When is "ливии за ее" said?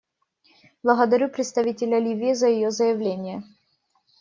1.99-2.71